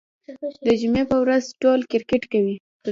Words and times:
د 0.65 0.67
جمعې 0.81 1.03
په 1.11 1.17
ورځ 1.23 1.43
ټول 1.61 1.79
کرکټ 1.91 2.23
کوي. 2.31 2.55